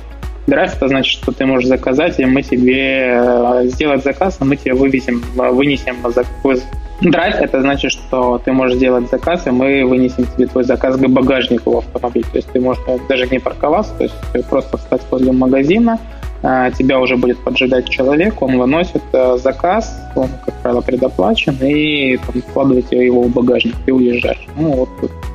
[0.47, 4.55] Drive это значит, что ты можешь заказать, и мы тебе а, сделать заказ, а мы
[4.55, 6.63] тебе вывезем, вынесем заказ.
[7.01, 11.07] Drive это значит, что ты можешь сделать заказ, и мы вынесем тебе твой заказ к
[11.07, 12.25] багажнику в автомобиль.
[12.31, 16.99] То есть ты можешь даже не парковаться, то есть просто встать возле магазина, а, тебя
[16.99, 23.03] уже будет поджидать человек, он выносит э, заказ, он, как правило, предоплачен, и там, вкладываете
[23.03, 24.47] его в багажник и уезжаешь.
[24.55, 24.89] Ну, вот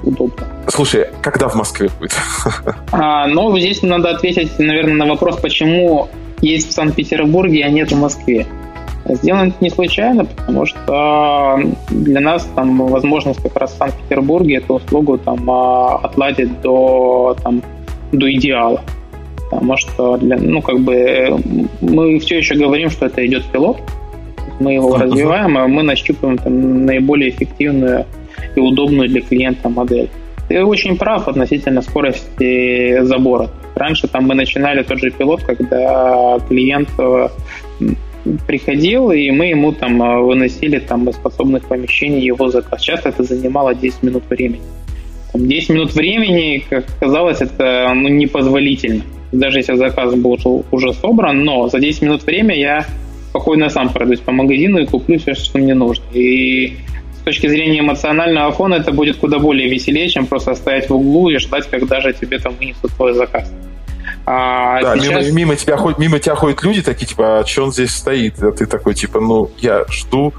[0.04, 0.46] удобно.
[0.68, 2.12] Слушай, когда в Москве будет?
[2.92, 6.08] А, ну, здесь надо ответить, наверное, на вопрос, почему
[6.40, 8.46] есть в Санкт-Петербурге, а нет в Москве.
[9.04, 11.58] Сделано это не случайно, потому что
[11.90, 17.62] для нас там возможность как раз в Санкт-Петербурге эту услугу там а, отладить до, там,
[18.12, 18.82] до идеала
[19.52, 21.38] потому что для, ну, как бы
[21.82, 23.76] мы все еще говорим, что это идет пилот,
[24.60, 25.02] мы его uh-huh.
[25.02, 28.06] развиваем, а мы нащупываем там наиболее эффективную
[28.56, 30.08] и удобную для клиента модель.
[30.48, 33.50] Ты очень прав относительно скорости забора.
[33.74, 37.28] Раньше там мы начинали тот же пилот, когда клиент э,
[38.46, 42.80] приходил, и мы ему там э, выносили там из подсобных помещений его заказ.
[42.80, 44.62] Часто это занимало 10 минут времени.
[45.32, 49.02] Там 10 минут времени, как казалось, это ну, непозволительно.
[49.32, 52.86] Даже если заказ был уже собран, но за 10 минут время я
[53.30, 56.04] спокойно сам пройдусь по магазину и куплю все, что мне нужно.
[56.12, 56.76] И
[57.14, 61.30] с точки зрения эмоционального фона это будет куда более веселее, чем просто стоять в углу
[61.30, 63.50] и ждать, когда же тебе там вынесут твой заказ.
[64.24, 65.26] А да, сейчас...
[65.26, 68.40] мимо, мимо, тебя ходят, мимо тебя ходят люди такие, типа, а что он здесь стоит?
[68.42, 70.32] А ты такой, типа, ну, я жду.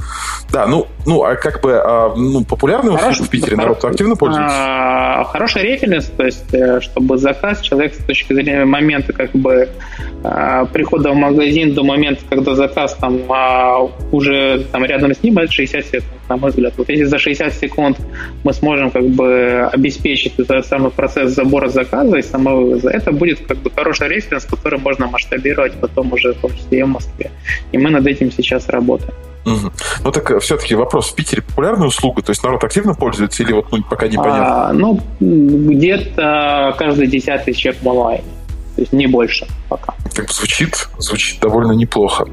[0.51, 4.55] Да, ну, ну а как бы а, ну, популярный Хорош, в Питере, народ активно пользуется?
[4.55, 9.67] А, хорошая референс, то есть, э, чтобы заказ человек с точки зрения момента, как бы,
[10.23, 15.37] а, прихода в магазин до момента, когда заказ там а, уже там рядом с ним,
[15.39, 16.73] это 60 секунд, на мой взгляд.
[16.77, 17.97] Вот если за 60 секунд
[18.43, 23.57] мы сможем как бы обеспечить этот самый процесс забора заказа и самовывоза, это будет как
[23.57, 27.31] бы хороший референс, который можно масштабировать потом уже в том числе и в Москве.
[27.71, 29.13] И мы над этим сейчас работаем.
[29.45, 29.71] Угу.
[30.05, 32.21] Ну так э, все-таки вопрос, в Питере популярная услуга?
[32.21, 34.69] То есть народ активно пользуется или вот ну, пока непонятно?
[34.69, 38.23] А, ну, где-то каждый десятый человек в онлайне.
[38.75, 39.93] То есть не больше пока.
[40.15, 42.25] Так звучит, звучит довольно неплохо.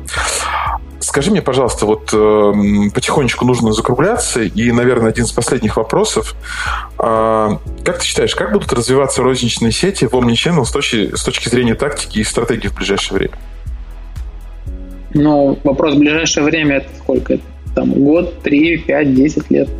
[1.00, 6.34] Скажи мне, пожалуйста, вот э, потихонечку нужно закругляться, и, наверное, один из последних вопросов.
[6.98, 11.48] Э, как ты считаешь, как будут развиваться розничные сети в Omnichannel с точки, с точки
[11.48, 13.34] зрения тактики и стратегии в ближайшее время?
[15.14, 17.38] Ну, вопрос в ближайшее время это сколько?
[17.74, 19.70] Там год, три, пять, десять лет.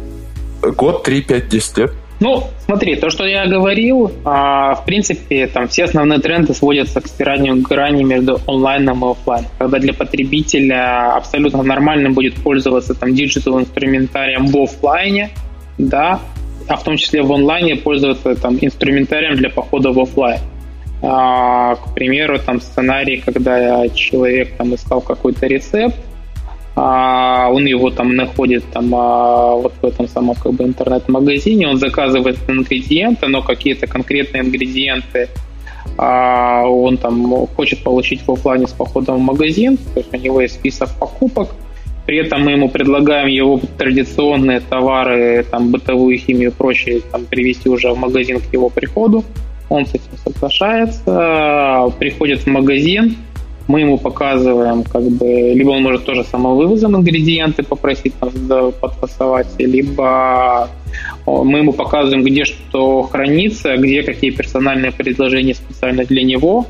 [0.63, 1.93] Год, три, пять, десять лет.
[2.21, 7.07] Ну, смотри, то, что я говорил, а, в принципе, там все основные тренды сводятся к
[7.07, 9.51] стиранию грани между онлайном и офлайном.
[9.59, 15.31] Когда для потребителя абсолютно нормально будет пользоваться там digital инструментарием в офлайне,
[15.79, 16.21] да,
[16.69, 20.41] а в том числе в онлайне пользоваться там инструментарием для похода в офлайн.
[21.03, 25.97] А, к примеру, там сценарий, когда человек там искал какой-то рецепт,
[26.83, 32.39] он его там находит там а, вот в этом самом как бы интернет-магазине, он заказывает
[32.49, 35.29] ингредиенты, но какие-то конкретные ингредиенты
[35.99, 40.41] а, он там хочет получить в офлайне с походом в магазин, то есть у него
[40.41, 41.51] есть список покупок,
[42.07, 47.69] при этом мы ему предлагаем его традиционные товары, там, бытовую химию и прочее, там, привезти
[47.69, 49.25] уже в магазин к его приходу.
[49.69, 53.17] Он с этим соглашается, приходит в магазин,
[53.71, 58.35] мы ему показываем, как бы, либо он может тоже самовывозом ингредиенты попросить нас
[58.81, 60.69] подфасовать, либо
[61.27, 66.67] мы ему показываем, где что хранится, где какие персональные предложения специально для него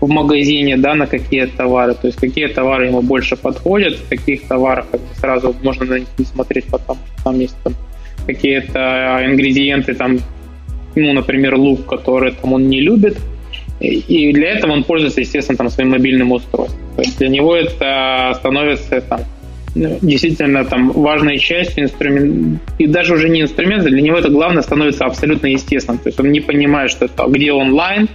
[0.00, 4.46] в магазине, да, на какие товары, то есть какие товары ему больше подходят, в каких
[4.48, 7.74] товарах как бы, сразу можно на них не смотреть, потому что там есть там,
[8.26, 10.18] какие-то ингредиенты, там,
[10.96, 13.16] ну, например, лук, который там он не любит,
[13.82, 16.80] и для этого он пользуется, естественно, там, своим мобильным устройством.
[16.96, 19.20] То есть для него это становится там,
[19.74, 24.62] ну, действительно там важной частью инструмента, и даже уже не инструмента, для него это главное
[24.62, 25.98] становится абсолютно естественным.
[25.98, 28.08] То есть он не понимает, что это где онлайн,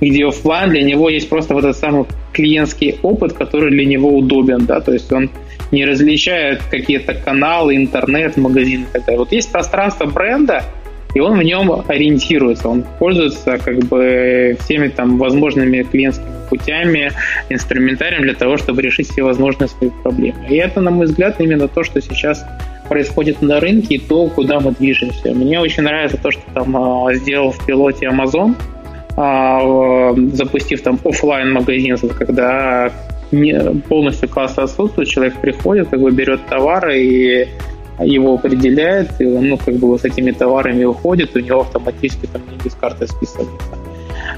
[0.00, 4.66] где офлайн, для него есть просто вот этот самый клиентский опыт, который для него удобен,
[4.66, 5.30] да, то есть он
[5.70, 9.16] не различает какие-то каналы, интернет, магазин и.
[9.16, 10.64] Вот есть пространство бренда,
[11.14, 17.12] и он в нем ориентируется, он пользуется как бы всеми там возможными клиентскими путями,
[17.48, 20.38] инструментарием для того, чтобы решить все возможные свои проблемы.
[20.48, 22.44] И это, на мой взгляд, именно то, что сейчас
[22.88, 25.32] происходит на рынке и то, куда мы движемся.
[25.32, 28.54] Мне очень нравится то, что там а, сделал в пилоте Amazon,
[29.16, 32.90] а, запустив там офлайн магазин, когда
[33.88, 37.48] полностью касса отсутствует, человек приходит, как бы берет товары и
[38.00, 42.26] его определяет, и он, ну, как бы вот с этими товарами уходит, у него автоматически
[42.26, 43.78] там деньги с карты списываются.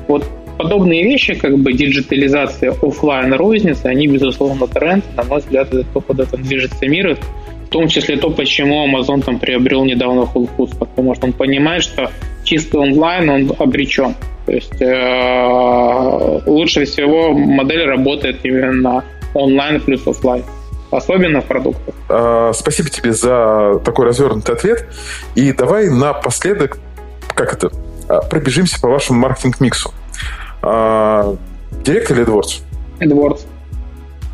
[0.09, 0.25] Вот
[0.59, 5.05] подобные вещи, как бы диджитализация офлайн розницы, они, безусловно, тренд.
[5.17, 7.19] На мой взгляд, это то, куда там движется мир.
[7.67, 11.83] В том числе то, почему Amazon там приобрел недавно Whole Foods, потому что он понимает,
[11.83, 12.11] что
[12.45, 14.15] чисто онлайн он обречен.
[14.47, 20.45] То есть э, лучше всего модель работает именно онлайн плюс офлайн
[20.97, 21.95] особенно в продуктах.
[22.09, 24.87] А, спасибо тебе за такой развернутый ответ.
[25.35, 26.79] И давай напоследок,
[27.35, 27.71] как это,
[28.09, 29.93] а, пробежимся по вашему маркетинг-миксу.
[30.63, 31.37] А,
[31.85, 32.63] директ или AdWords?
[33.01, 33.41] AdWords.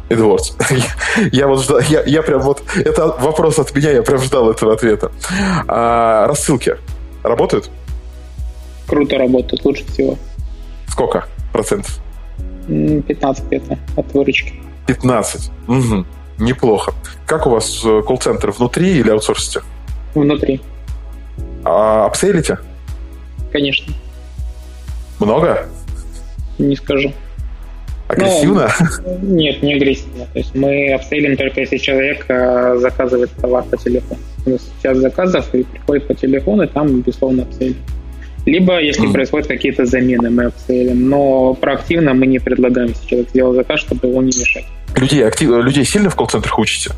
[0.08, 1.28] AdWords.
[1.32, 4.72] я вот ждал, я, я прям вот, это вопрос от меня, я прям ждал этого
[4.72, 5.10] ответа.
[5.68, 6.76] А, рассылки
[7.22, 7.70] работают?
[8.86, 10.18] Круто работают, лучше всего.
[10.88, 11.98] Сколько процентов?
[12.68, 14.54] 15 это от выручки.
[14.86, 15.50] 15.
[15.68, 16.06] Угу.
[16.42, 16.92] Неплохо.
[17.24, 19.60] Как у вас э, колл-центр внутри или аутсорсите?
[20.12, 20.60] Внутри.
[21.64, 22.58] А апсейлите?
[23.52, 23.94] Конечно.
[25.20, 25.68] Много?
[26.58, 27.12] Не скажу.
[28.08, 28.68] Агрессивно?
[29.04, 30.26] Ну, нет, не агрессивно.
[30.32, 34.20] То есть мы апсейлим только если человек э, заказывает товар по телефону.
[34.44, 37.76] У нас сейчас заказов и приходит по телефону, и там, безусловно, апсейлим.
[38.46, 39.12] Либо, если mm.
[39.12, 41.08] происходят какие-то замены, мы апсейлим.
[41.08, 44.66] Но проактивно мы не предлагаем, если человек сделал заказ, чтобы его не мешать.
[44.96, 46.92] Людей, актив, людей сильно в колл-центрах учите?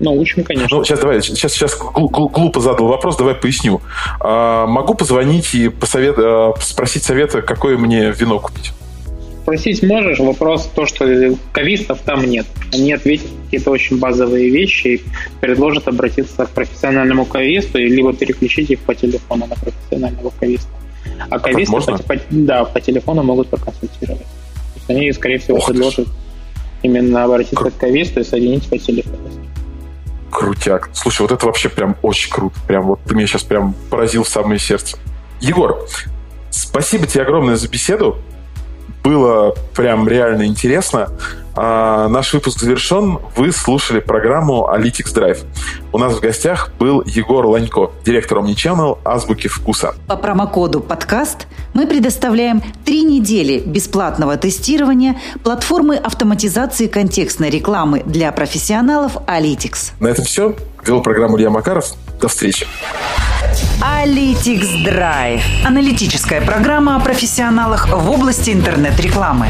[0.00, 0.78] Ну, учим, конечно.
[0.78, 3.82] Ну, сейчас давай, сейчас, сейчас глупо задал вопрос, давай поясню.
[4.20, 8.72] А, могу позвонить и посовет, а, спросить совета, какое мне вино купить?
[9.42, 12.46] Спросить можешь, вопрос то, что кавистов там нет.
[12.72, 15.02] Они ответят какие-то очень базовые вещи и
[15.40, 20.70] предложат обратиться к профессиональному кависту, либо переключить их по телефону на профессионального кависта.
[21.28, 24.20] А кависты по, по, да, по телефону могут проконсультировать.
[24.20, 26.06] То есть они, скорее всего, Ох предложат
[26.82, 27.70] именно обратиться Кру...
[27.70, 29.18] к кависту и соединить по телефону.
[30.30, 30.90] Крутяк.
[30.92, 32.58] Слушай, вот это вообще прям очень круто.
[32.66, 34.96] Прям вот ты меня сейчас прям поразил в самое сердце.
[35.40, 35.84] Егор,
[36.50, 38.18] спасибо тебе огромное за беседу.
[39.02, 41.10] Было прям реально интересно.
[41.62, 43.18] А, наш выпуск завершен.
[43.36, 45.40] Вы слушали программу Alitics Drive.
[45.92, 49.94] У нас в гостях был Егор Ланько, директор Omnichannel Азбуки Вкуса.
[50.06, 59.18] По промокоду «Подкаст» мы предоставляем три недели бесплатного тестирования платформы автоматизации контекстной рекламы для профессионалов
[59.26, 59.92] Alitics.
[60.00, 60.56] На этом все.
[60.86, 61.92] Вел программу Илья Макаров.
[62.22, 62.66] До встречи.
[63.82, 65.42] Alitics Drive.
[65.66, 69.48] Аналитическая программа о профессионалах в области интернет-рекламы.